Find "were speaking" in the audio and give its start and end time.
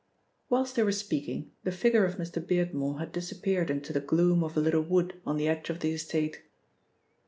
0.81-1.51